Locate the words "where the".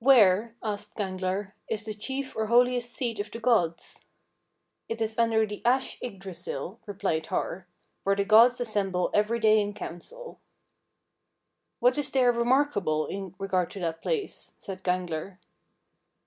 8.04-8.26